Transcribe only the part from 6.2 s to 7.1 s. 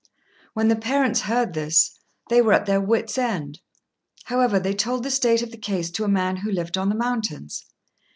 who lived on the